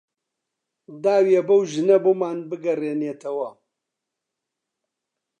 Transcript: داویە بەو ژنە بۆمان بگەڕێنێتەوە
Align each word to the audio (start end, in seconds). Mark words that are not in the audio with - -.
داویە 1.03 1.41
بەو 1.47 1.61
ژنە 1.71 1.97
بۆمان 2.03 2.37
بگەڕێنێتەوە 2.49 3.49